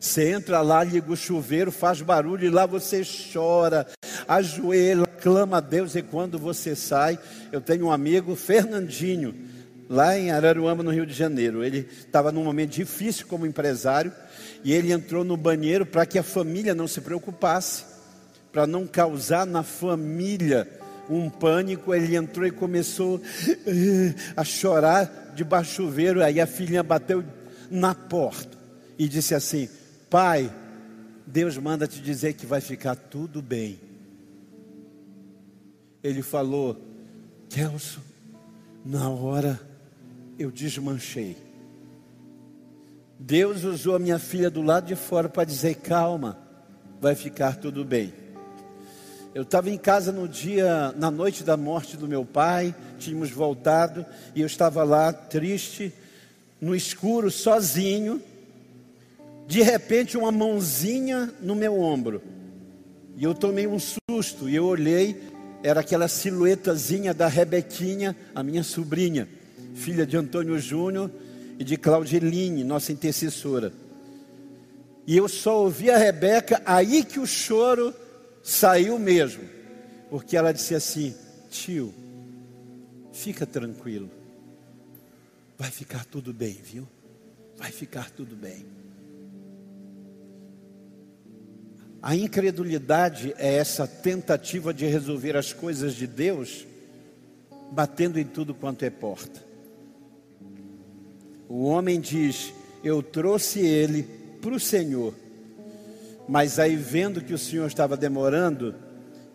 [0.00, 3.86] Você entra lá, liga o chuveiro, faz barulho e lá você chora,
[4.28, 7.18] ajoelha, clama a Deus e quando você sai,
[7.50, 9.34] eu tenho um amigo, Fernandinho,
[9.88, 11.64] lá em Araruama, no Rio de Janeiro.
[11.64, 14.12] Ele estava num momento difícil como empresário
[14.62, 17.84] e ele entrou no banheiro para que a família não se preocupasse,
[18.52, 20.68] para não causar na família
[21.10, 21.92] um pânico.
[21.92, 23.20] Ele entrou e começou
[23.66, 26.22] eh, a chorar debaixo do chuveiro.
[26.22, 27.24] Aí a filhinha bateu
[27.70, 28.56] na porta
[28.98, 29.68] e disse assim:
[30.10, 30.52] Pai,
[31.26, 33.78] Deus manda te dizer que vai ficar tudo bem.
[36.02, 36.76] Ele falou,
[37.50, 38.00] Kelso,
[38.84, 39.60] na hora
[40.38, 41.36] eu desmanchei.
[43.18, 46.38] Deus usou a minha filha do lado de fora para dizer: calma,
[47.00, 48.14] vai ficar tudo bem.
[49.34, 54.06] Eu estava em casa no dia, na noite da morte do meu pai, tínhamos voltado
[54.34, 55.92] e eu estava lá triste,
[56.60, 58.22] no escuro, sozinho.
[59.48, 62.22] De repente, uma mãozinha no meu ombro.
[63.16, 65.20] E eu tomei um susto e eu olhei,
[65.64, 69.26] era aquela silhuetazinha da Rebequinha, a minha sobrinha
[69.78, 71.10] filha de Antônio Júnior
[71.58, 73.72] e de Claudeline, nossa intercessora.
[75.06, 77.94] E eu só ouvi a Rebeca, aí que o choro
[78.42, 79.42] saiu mesmo.
[80.10, 81.14] Porque ela disse assim:
[81.48, 81.94] tio,
[83.12, 84.10] fica tranquilo,
[85.56, 86.86] vai ficar tudo bem, viu?
[87.56, 88.66] Vai ficar tudo bem.
[92.00, 96.66] A incredulidade é essa tentativa de resolver as coisas de Deus,
[97.72, 99.42] batendo em tudo quanto é porta.
[101.48, 102.52] O homem diz:
[102.84, 104.04] Eu trouxe ele
[104.40, 105.14] para o Senhor.
[106.28, 108.74] Mas aí, vendo que o Senhor estava demorando,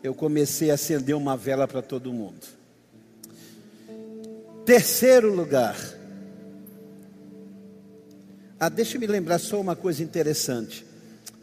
[0.04, 2.46] eu comecei a acender uma vela para todo mundo.
[4.64, 5.76] Terceiro lugar.
[8.60, 10.86] Ah, deixa me lembrar só uma coisa interessante.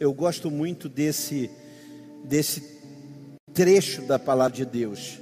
[0.01, 1.47] Eu gosto muito desse,
[2.23, 2.63] desse
[3.53, 5.19] trecho da palavra de Deus.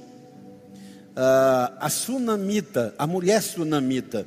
[1.14, 4.26] Ah, a sunamita, a mulher sunamita.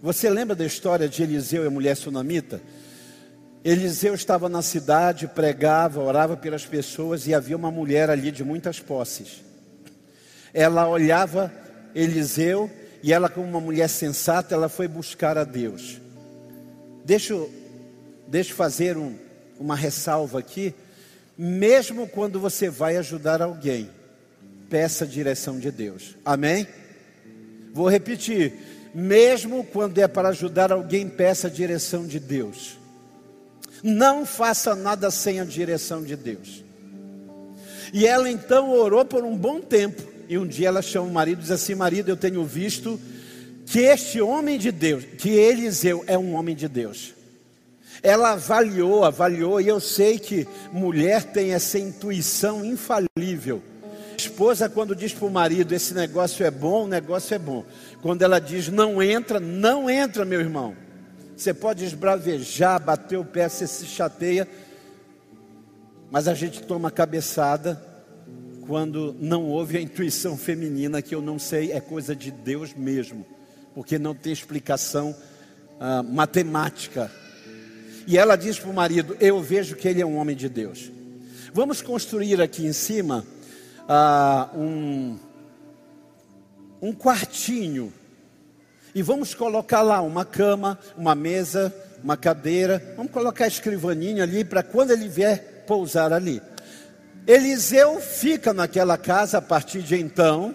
[0.00, 2.62] Você lembra da história de Eliseu e a mulher sunamita?
[3.62, 8.80] Eliseu estava na cidade, pregava, orava pelas pessoas e havia uma mulher ali de muitas
[8.80, 9.42] posses.
[10.54, 11.52] Ela olhava
[11.94, 12.70] Eliseu
[13.02, 16.00] e ela, como uma mulher sensata, ela foi buscar a Deus.
[17.04, 17.52] Deixa eu,
[18.26, 19.14] deixa eu fazer um,
[19.62, 20.74] uma ressalva aqui.
[21.38, 23.88] Mesmo quando você vai ajudar alguém,
[24.68, 26.16] peça a direção de Deus.
[26.24, 26.66] Amém?
[27.72, 28.52] Vou repetir.
[28.94, 32.78] Mesmo quando é para ajudar alguém, peça a direção de Deus.
[33.82, 36.62] Não faça nada sem a direção de Deus.
[37.92, 40.02] E ela então orou por um bom tempo.
[40.28, 43.00] E um dia ela chama o marido e diz assim: Marido, eu tenho visto
[43.66, 47.14] que este homem de Deus, que Eliseu é um homem de Deus.
[48.02, 53.62] Ela avaliou, avaliou, e eu sei que mulher tem essa intuição infalível.
[54.16, 57.64] Esposa, quando diz para o marido: Esse negócio é bom, o negócio é bom.
[58.00, 60.76] Quando ela diz: Não entra, não entra, meu irmão.
[61.36, 64.46] Você pode esbravejar, bater o pé, você se chateia,
[66.10, 67.82] mas a gente toma cabeçada
[68.66, 73.26] quando não houve a intuição feminina, que eu não sei, é coisa de Deus mesmo,
[73.74, 75.14] porque não tem explicação
[75.80, 77.10] ah, matemática.
[78.06, 80.90] E ela diz para o marido: Eu vejo que ele é um homem de Deus.
[81.52, 83.26] Vamos construir aqui em cima
[83.88, 85.18] ah, um,
[86.80, 87.92] um quartinho
[88.94, 92.94] e vamos colocar lá uma cama, uma mesa, uma cadeira.
[92.96, 96.42] Vamos colocar a escrivaninha ali para quando ele vier pousar ali.
[97.26, 100.54] Eliseu fica naquela casa a partir de então.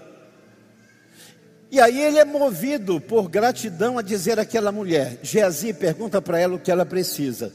[1.69, 6.55] E aí ele é movido por gratidão a dizer àquela mulher: Geazi pergunta para ela
[6.55, 7.53] o que ela precisa.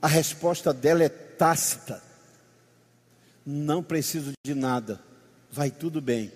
[0.00, 2.02] A resposta dela é tácita.
[3.44, 5.00] Não preciso de nada.
[5.50, 6.32] Vai tudo bem.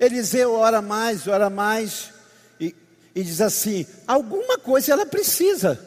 [0.00, 2.14] Eliseu ora mais, ora mais
[3.14, 5.78] e diz assim: alguma coisa ela precisa.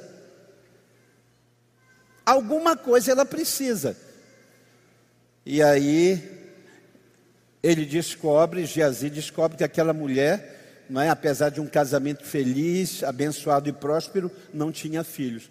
[2.25, 3.97] Alguma coisa ela precisa.
[5.45, 6.36] E aí
[7.61, 13.67] ele descobre, Geazi descobre que aquela mulher, não é, apesar de um casamento feliz, abençoado
[13.67, 15.49] e próspero, não tinha filhos.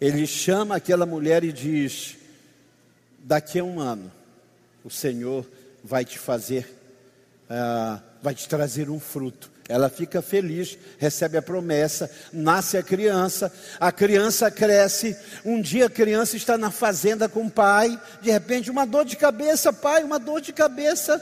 [0.00, 2.16] Ele chama aquela mulher e diz:
[3.18, 4.12] daqui a um ano,
[4.84, 5.46] o Senhor
[5.82, 6.68] vai te fazer,
[7.44, 9.50] uh, vai te trazer um fruto.
[9.68, 15.16] Ela fica feliz, recebe a promessa, nasce a criança, a criança cresce.
[15.44, 19.16] Um dia a criança está na fazenda com o pai, de repente uma dor de
[19.16, 21.20] cabeça, pai, uma dor de cabeça.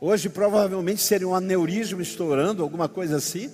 [0.00, 3.50] Hoje provavelmente seria um aneurisma estourando, alguma coisa assim.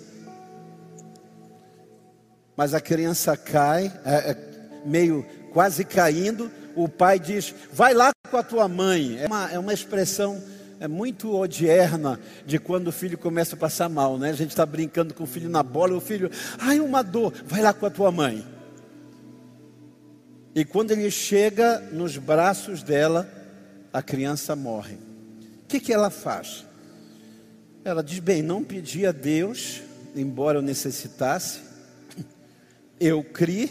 [2.57, 4.37] Mas a criança cai, é, é,
[4.85, 6.51] meio quase caindo.
[6.75, 9.19] O pai diz: Vai lá com a tua mãe.
[9.21, 10.43] É uma, é uma expressão
[10.81, 14.31] é muito odierna de quando o filho começa a passar mal, né?
[14.31, 17.63] A gente está brincando com o filho na bola, o filho, ai, uma dor, vai
[17.63, 18.45] lá com a tua mãe.
[20.55, 23.29] E quando ele chega nos braços dela,
[23.93, 24.95] a criança morre.
[24.95, 26.65] O que, que ela faz?
[27.85, 29.83] Ela diz: Bem, não pedi a Deus,
[30.15, 31.61] embora eu necessitasse,
[33.01, 33.71] eu criei.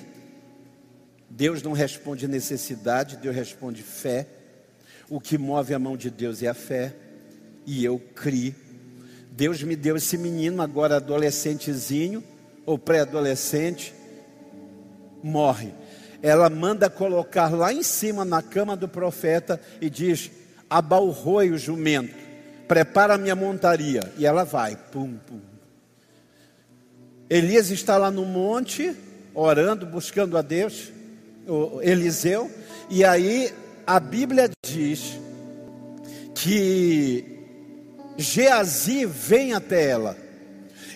[1.29, 4.27] Deus não responde necessidade, Deus responde fé.
[5.09, 6.93] O que move a mão de Deus é a fé.
[7.65, 8.55] E eu criei.
[9.31, 12.23] Deus me deu esse menino, agora adolescentezinho,
[12.65, 13.93] ou pré-adolescente,
[15.23, 15.73] morre.
[16.21, 20.29] Ela manda colocar lá em cima na cama do profeta e diz:
[20.69, 22.15] abalroi o jumento,
[22.67, 24.13] prepara a minha montaria.
[24.17, 25.41] E ela vai, pum, pum.
[27.29, 28.95] Elias está lá no monte,
[29.33, 30.91] orando, buscando a Deus,
[31.81, 32.51] Eliseu,
[32.89, 33.51] e aí
[33.87, 35.19] a Bíblia diz
[36.33, 37.25] que
[38.17, 40.17] Geazi vem até ela.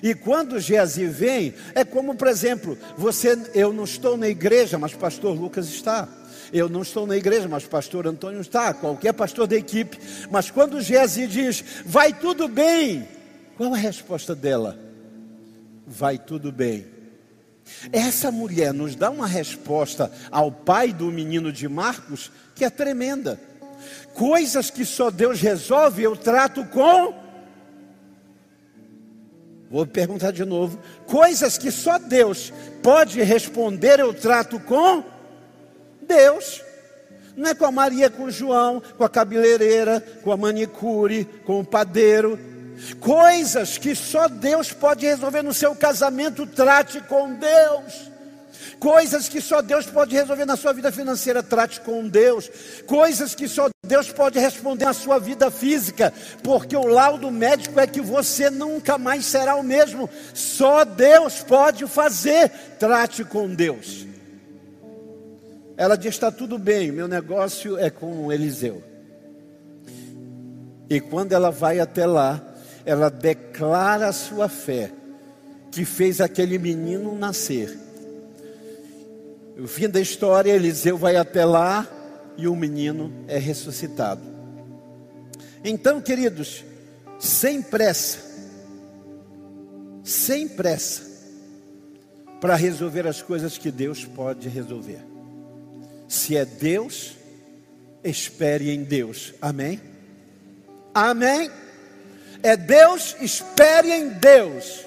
[0.01, 4.93] E quando Geazi vem, é como, por exemplo, você, eu não estou na igreja, mas
[4.93, 6.07] pastor Lucas está.
[6.53, 9.99] Eu não estou na igreja, mas pastor Antônio está, qualquer pastor da equipe.
[10.31, 13.05] Mas quando Geazi diz, vai tudo bem,
[13.57, 14.79] qual a resposta dela?
[15.85, 16.85] Vai tudo bem.
[17.91, 23.37] Essa mulher nos dá uma resposta ao pai do menino de Marcos que é tremenda.
[24.13, 27.27] Coisas que só Deus resolve, eu trato com
[29.69, 30.79] Vou perguntar de novo.
[31.05, 35.03] Coisas que só Deus pode responder, eu trato com
[36.01, 36.63] Deus.
[37.35, 41.59] Não é com a Maria, com o João, com a cabeleireira, com a manicure, com
[41.59, 42.39] o padeiro.
[42.99, 48.11] Coisas que só Deus pode resolver no seu casamento, trate com Deus.
[48.79, 52.49] Coisas que só Deus pode resolver na sua vida financeira, trate com Deus.
[52.85, 57.87] Coisas que só Deus pode responder na sua vida física, porque o laudo médico é
[57.87, 60.09] que você nunca mais será o mesmo.
[60.33, 62.49] Só Deus pode fazer.
[62.77, 64.05] Trate com Deus.
[65.75, 68.83] Ela diz: está tudo bem, meu negócio é com Eliseu.
[70.89, 72.41] E quando ela vai até lá,
[72.85, 74.91] ela declara a sua fé,
[75.71, 77.77] que fez aquele menino nascer.
[79.59, 81.87] O fim da história, Eliseu vai até lá
[82.37, 84.21] e o menino é ressuscitado.
[85.63, 86.63] Então, queridos,
[87.19, 88.19] sem pressa,
[90.03, 91.03] sem pressa,
[92.39, 94.99] para resolver as coisas que Deus pode resolver.
[96.07, 97.15] Se é Deus,
[98.03, 99.33] espere em Deus.
[99.41, 99.81] Amém?
[100.93, 101.51] Amém?
[102.43, 104.85] É Deus, espere em Deus.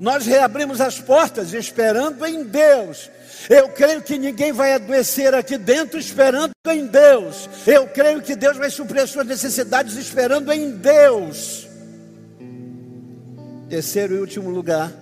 [0.00, 3.10] Nós reabrimos as portas esperando em Deus.
[3.48, 7.48] Eu creio que ninguém vai adoecer aqui dentro esperando em Deus.
[7.66, 11.68] Eu creio que Deus vai suprir as suas necessidades esperando em Deus.
[13.68, 14.92] Terceiro e último lugar,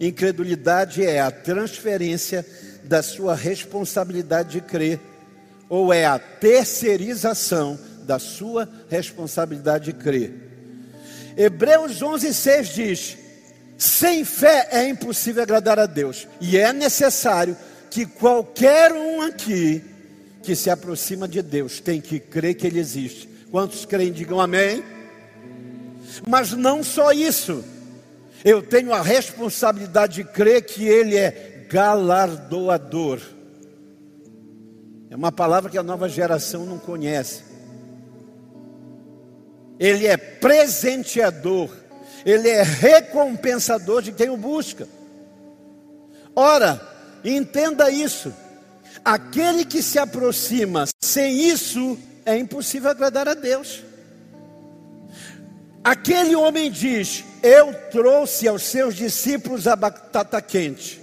[0.00, 2.44] incredulidade é a transferência
[2.84, 5.00] da sua responsabilidade de crer,
[5.68, 10.32] ou é a terceirização da sua responsabilidade de crer.
[11.36, 13.18] Hebreus 11:6 diz:
[13.78, 17.56] sem fé é impossível agradar a Deus, e é necessário
[17.88, 19.84] que qualquer um aqui
[20.42, 23.28] que se aproxima de Deus tem que crer que Ele existe.
[23.50, 24.82] Quantos creem, digam amém.
[26.26, 27.64] Mas não só isso,
[28.44, 33.20] eu tenho a responsabilidade de crer que Ele é galardoador.
[35.10, 37.42] É uma palavra que a nova geração não conhece.
[39.78, 41.70] Ele é presenteador,
[42.30, 44.86] ele é recompensador de quem o busca.
[46.36, 46.80] Ora,
[47.24, 48.32] entenda isso:
[49.04, 53.82] aquele que se aproxima sem isso, é impossível agradar a Deus.
[55.82, 61.00] Aquele homem diz: Eu trouxe aos seus discípulos a batata quente.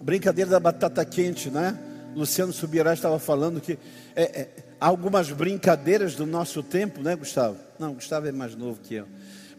[0.00, 1.78] Brincadeira da batata quente, né?
[2.16, 3.78] Luciano Subirá estava falando que
[4.16, 4.48] é, é,
[4.80, 7.56] algumas brincadeiras do nosso tempo, né, Gustavo?
[7.78, 9.06] Não, Gustavo é mais novo que eu.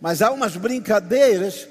[0.04, 1.66] Mas há umas brincadeiras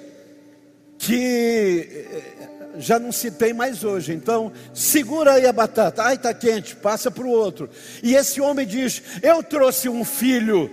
[0.97, 4.15] que é, já não se tem mais hoje.
[4.15, 6.03] Então, segura aí a batata.
[6.03, 7.69] Ai, está quente, passa para o outro.
[8.03, 10.71] E esse homem diz: Eu trouxe um filho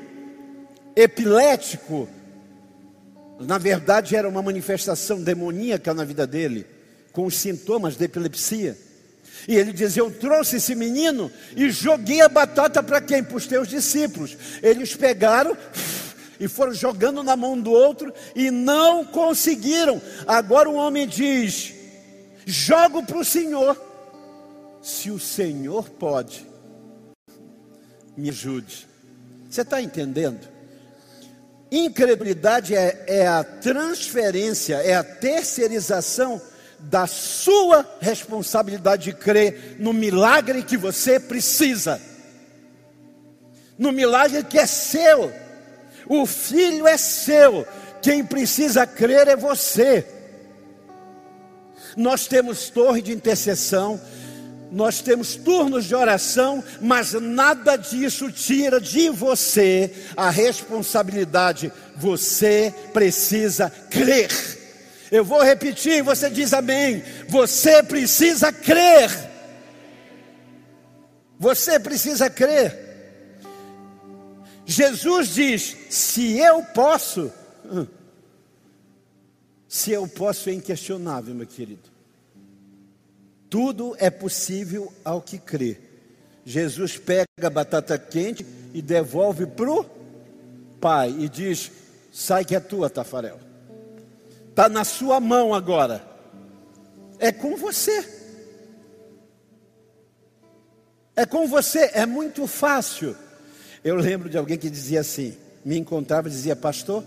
[0.95, 2.07] epilético.
[3.41, 6.65] Na verdade, era uma manifestação demoníaca na vida dele
[7.11, 8.77] com os sintomas de epilepsia.
[9.49, 13.21] E ele diz: Eu trouxe esse menino e joguei a batata para quem?
[13.21, 14.37] Para os teus discípulos.
[14.63, 15.57] Eles pegaram
[16.39, 20.01] e foram jogando na mão do outro e não conseguiram.
[20.25, 21.73] Agora o homem diz:
[22.45, 23.79] Jogo para o Senhor.
[24.81, 26.47] Se o Senhor pode,
[28.15, 28.87] me ajude.
[29.49, 30.47] Você está entendendo?
[31.71, 36.41] Incredulidade é, é a transferência, é a terceirização
[36.79, 42.01] da sua responsabilidade de crer no milagre que você precisa,
[43.77, 45.31] no milagre que é seu.
[46.09, 47.67] O filho é seu,
[48.01, 50.05] quem precisa crer é você.
[51.95, 54.01] Nós temos torre de intercessão,
[54.71, 61.71] nós temos turnos de oração, mas nada disso tira de você a responsabilidade.
[61.95, 64.29] Você precisa crer.
[65.11, 67.03] Eu vou repetir, você diz amém.
[67.27, 69.11] Você precisa crer.
[71.39, 72.88] Você precisa crer.
[74.69, 77.31] Jesus diz: se eu posso,
[77.65, 77.87] hum,
[79.67, 81.89] se eu posso é inquestionável, meu querido.
[83.49, 85.79] Tudo é possível ao que crê.
[86.45, 89.83] Jesus pega a batata quente e devolve para o
[90.79, 91.71] pai e diz:
[92.11, 93.49] sai que é tua, Tafarel
[94.59, 96.05] está na sua mão agora.
[97.17, 98.05] É com você.
[101.15, 103.15] É com você, é muito fácil.
[103.83, 107.03] Eu lembro de alguém que dizia assim: me encontrava e dizia, pastor,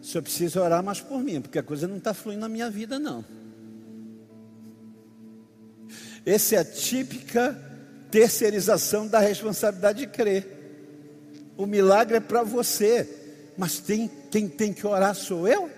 [0.00, 2.68] o senhor precisa orar mais por mim, porque a coisa não está fluindo na minha
[2.70, 3.24] vida, não.
[6.24, 7.58] Essa é a típica
[8.10, 10.62] terceirização da responsabilidade de crer.
[11.56, 13.08] O milagre é para você.
[13.56, 15.70] mas tem, quem tem que orar sou eu?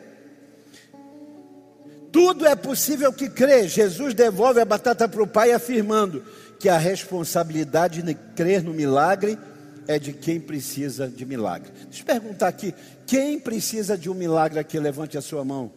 [2.13, 3.67] Tudo é possível que crê.
[3.67, 6.25] Jesus devolve a batata para o pai, afirmando
[6.61, 9.39] que a responsabilidade de crer no milagre
[9.87, 11.71] é de quem precisa de milagre.
[11.85, 12.75] Deixa eu perguntar aqui:
[13.07, 14.79] quem precisa de um milagre aqui?
[14.79, 15.73] Levante a sua mão.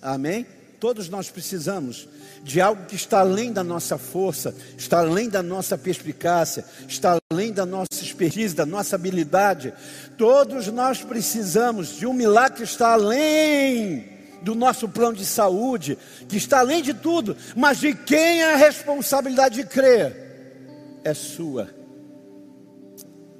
[0.00, 0.46] Amém?
[0.80, 2.08] Todos nós precisamos
[2.42, 7.52] de algo que está além da nossa força, está além da nossa perspicácia, está além
[7.52, 9.74] da nossa expertise, da nossa habilidade.
[10.16, 14.08] Todos nós precisamos de um milagre que está além
[14.40, 18.56] do nosso plano de saúde, que está além de tudo, mas de quem é a
[18.56, 21.00] responsabilidade de crer?
[21.04, 21.79] É sua.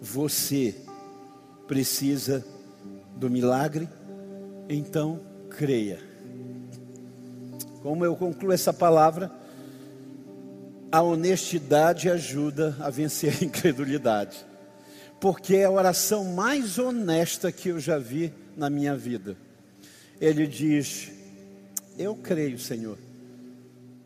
[0.01, 0.74] Você
[1.66, 2.44] precisa
[3.16, 3.88] do milagre,
[4.68, 5.20] então
[5.51, 6.01] creia.
[7.82, 9.30] Como eu concluo essa palavra,
[10.90, 14.44] a honestidade ajuda a vencer a incredulidade,
[15.20, 19.36] porque é a oração mais honesta que eu já vi na minha vida
[20.20, 21.11] ele diz:
[21.98, 22.98] Eu creio, Senhor,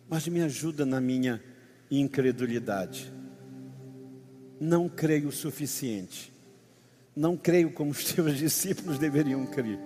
[0.09, 1.43] mas me ajuda na minha
[1.91, 3.13] incredulidade.
[4.65, 6.33] Não creio o suficiente.
[7.15, 9.79] Não creio como os teus discípulos deveriam crer.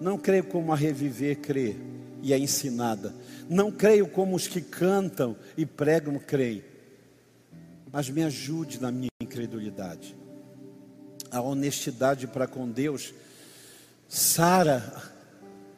[0.00, 1.76] Não creio como a reviver crê
[2.22, 3.14] e é ensinada.
[3.46, 6.64] Não creio como os que cantam e pregam creem.
[7.92, 10.16] Mas me ajude na minha incredulidade.
[11.30, 13.12] A honestidade para com Deus
[14.08, 15.12] sara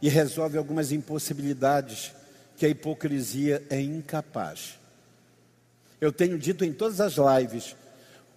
[0.00, 2.12] e resolve algumas impossibilidades
[2.57, 4.78] que a hipocrisia é incapaz.
[6.00, 7.74] Eu tenho dito em todas as lives,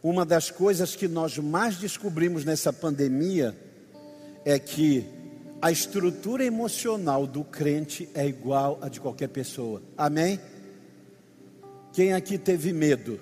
[0.02, 3.56] uma das coisas que nós mais descobrimos nessa pandemia
[4.46, 5.06] é que
[5.62, 9.82] a estrutura emocional do crente é igual a de qualquer pessoa.
[9.98, 10.40] Amém?
[11.92, 13.20] Quem aqui teve medo?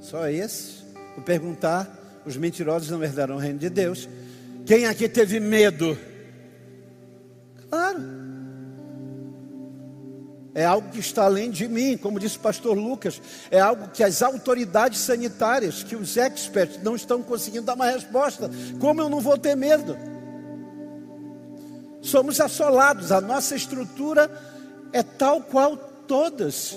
[0.00, 0.78] Só esse?
[1.14, 4.08] Vou perguntar: os mentirosos não herdarão o reino de Deus.
[4.64, 5.98] Quem aqui teve medo?
[10.58, 14.02] É algo que está além de mim, como disse o pastor Lucas, é algo que
[14.02, 18.50] as autoridades sanitárias, que os experts não estão conseguindo dar uma resposta.
[18.80, 19.96] Como eu não vou ter medo?
[22.02, 24.28] Somos assolados, a nossa estrutura
[24.92, 26.76] é tal qual todas.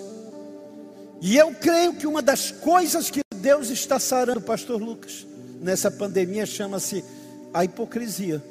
[1.20, 5.26] E eu creio que uma das coisas que Deus está sarando, pastor Lucas,
[5.60, 7.04] nessa pandemia chama-se
[7.52, 8.44] a hipocrisia.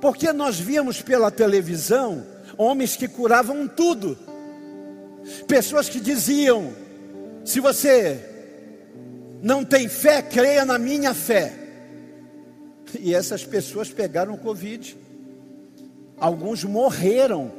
[0.00, 4.16] Porque nós víamos pela televisão homens que curavam tudo,
[5.46, 6.72] pessoas que diziam:
[7.44, 8.20] se você
[9.42, 11.60] não tem fé, creia na minha fé.
[13.00, 14.96] E essas pessoas pegaram Covid,
[16.18, 17.50] alguns morreram.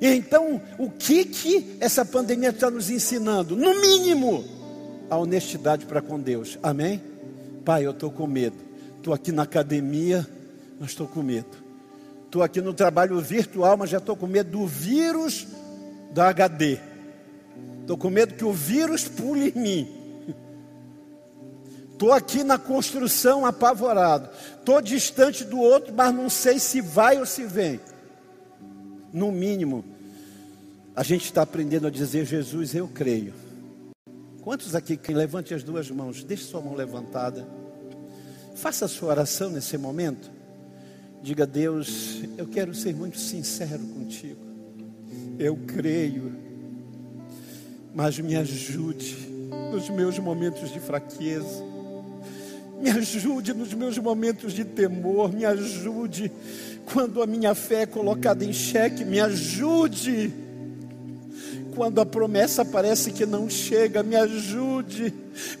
[0.00, 3.56] E então, o que que essa pandemia está nos ensinando?
[3.56, 4.44] No mínimo,
[5.08, 6.58] a honestidade para com Deus.
[6.62, 7.00] Amém?
[7.64, 8.56] Pai, eu estou com medo.
[8.96, 10.26] Estou aqui na academia
[10.78, 11.67] mas estou com medo.
[12.28, 15.46] Estou aqui no trabalho virtual, mas já estou com medo do vírus
[16.12, 16.78] da HD.
[17.80, 19.88] Estou com medo que o vírus pule em mim.
[21.90, 24.28] Estou aqui na construção apavorado.
[24.58, 27.80] Estou distante do outro, mas não sei se vai ou se vem.
[29.10, 29.82] No mínimo,
[30.94, 33.32] a gente está aprendendo a dizer: Jesus, eu creio.
[34.42, 37.48] Quantos aqui, quem levante as duas mãos, deixe sua mão levantada.
[38.54, 40.36] Faça a sua oração nesse momento.
[41.22, 44.40] Diga Deus, eu quero ser muito sincero contigo.
[45.38, 46.32] Eu creio,
[47.94, 49.16] mas me ajude
[49.72, 51.64] nos meus momentos de fraqueza.
[52.80, 56.30] Me ajude nos meus momentos de temor, me ajude
[56.92, 60.32] quando a minha fé é colocada em xeque, me ajude
[61.74, 65.12] quando a promessa parece que não chega, me ajude.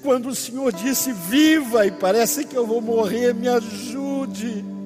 [0.02, 4.77] Quando o Senhor disse viva e parece que eu vou morrer, me ajude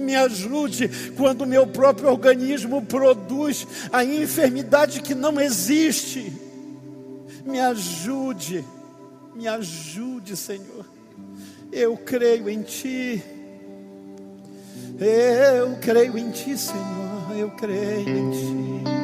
[0.00, 6.32] me ajude quando meu próprio organismo produz a enfermidade que não existe.
[7.44, 8.64] Me ajude,
[9.34, 10.86] me ajude, Senhor.
[11.72, 13.22] Eu creio em Ti.
[14.98, 17.36] Eu creio em Ti, Senhor.
[17.36, 19.00] Eu creio em Ti.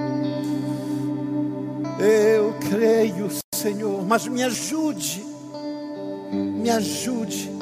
[1.99, 5.25] Eu creio, Senhor, mas me ajude,
[6.31, 7.57] me ajude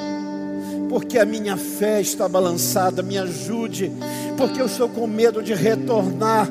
[0.89, 3.91] porque a minha fé está balançada, me ajude,
[4.37, 6.49] porque eu estou com medo de retornar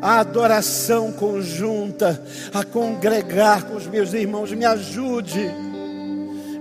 [0.00, 5.50] à adoração conjunta, a congregar com os meus irmãos, me ajude.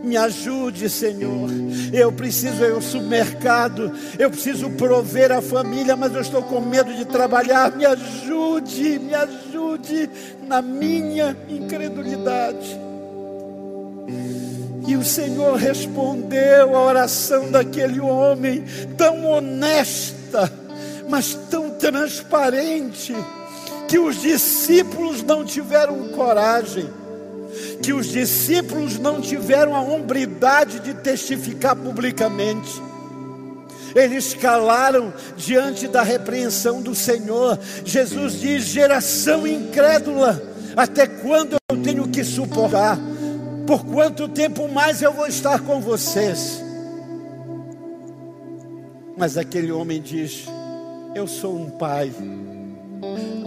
[0.03, 1.49] Me ajude, Senhor.
[1.91, 6.93] Eu preciso ir ao supermercado, eu preciso prover a família, mas eu estou com medo
[6.93, 7.75] de trabalhar.
[7.75, 10.09] Me ajude, me ajude
[10.47, 12.79] na minha incredulidade.
[14.87, 18.63] E o Senhor respondeu à oração daquele homem,
[18.97, 20.51] tão honesta,
[21.09, 23.15] mas tão transparente,
[23.87, 26.87] que os discípulos não tiveram coragem,
[27.81, 32.81] que os discípulos não tiveram a hombridade de testificar publicamente.
[33.95, 37.57] Eles calaram diante da repreensão do Senhor.
[37.85, 40.41] Jesus diz: geração incrédula,
[40.75, 42.99] até quando eu tenho que suportar?
[43.65, 46.63] Por quanto tempo mais eu vou estar com vocês?
[49.17, 50.45] Mas aquele homem diz:
[51.15, 52.13] Eu sou um pai,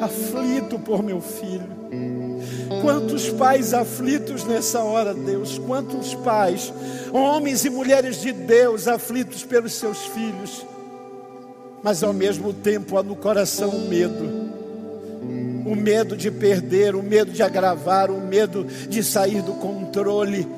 [0.00, 1.78] aflito por meu filho.
[2.82, 5.58] Quantos pais aflitos nessa hora, Deus?
[5.58, 6.72] Quantos pais,
[7.12, 10.66] homens e mulheres de Deus, aflitos pelos seus filhos,
[11.82, 14.47] mas ao mesmo tempo há no coração o medo
[15.68, 20.48] o medo de perder, o medo de agravar, o medo de sair do controle.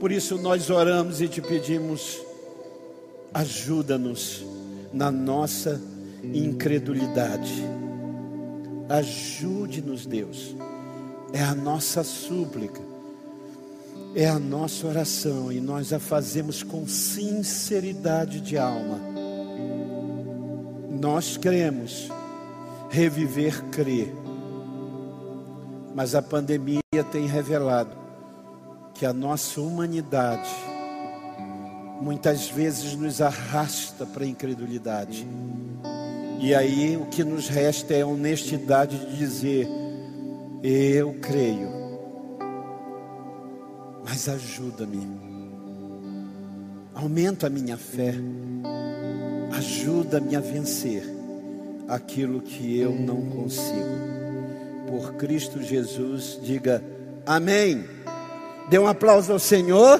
[0.00, 2.18] Por isso nós oramos e te pedimos,
[3.34, 4.44] ajuda-nos
[4.90, 5.80] na nossa
[6.24, 7.62] incredulidade.
[8.88, 10.56] Ajude-nos, Deus.
[11.32, 12.80] É a nossa súplica,
[14.14, 18.98] é a nossa oração e nós a fazemos com sinceridade de alma.
[21.00, 22.08] Nós cremos,
[22.90, 24.21] reviver, crer
[25.94, 26.80] mas a pandemia
[27.10, 27.96] tem revelado
[28.94, 30.50] que a nossa humanidade
[32.00, 35.26] muitas vezes nos arrasta para a incredulidade.
[36.40, 39.68] E aí o que nos resta é a honestidade de dizer:
[40.62, 41.68] Eu creio,
[44.04, 45.06] mas ajuda-me,
[46.94, 48.14] aumenta a minha fé,
[49.52, 51.04] ajuda-me a vencer
[51.88, 54.11] aquilo que eu não consigo
[54.92, 56.38] por Cristo Jesus.
[56.42, 56.84] Diga
[57.24, 57.88] amém.
[58.68, 59.98] Dê um aplauso ao Senhor.